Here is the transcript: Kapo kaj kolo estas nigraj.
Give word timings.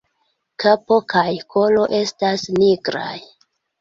Kapo 0.63 0.95
kaj 1.13 1.35
kolo 1.55 1.85
estas 1.99 2.47
nigraj. 2.57 3.15